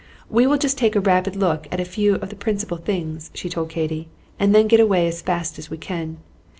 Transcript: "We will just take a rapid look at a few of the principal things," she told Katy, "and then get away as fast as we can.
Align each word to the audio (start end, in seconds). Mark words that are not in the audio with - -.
"We 0.31 0.47
will 0.47 0.57
just 0.57 0.79
take 0.79 0.95
a 0.95 0.99
rapid 0.99 1.35
look 1.35 1.67
at 1.71 1.79
a 1.79 1.85
few 1.85 2.15
of 2.15 2.29
the 2.31 2.35
principal 2.35 2.77
things," 2.77 3.29
she 3.35 3.49
told 3.49 3.69
Katy, 3.69 4.07
"and 4.39 4.49
then 4.55 4.65
get 4.67 4.79
away 4.79 5.07
as 5.07 5.21
fast 5.21 5.59
as 5.59 5.69
we 5.69 5.77
can. 5.77 6.17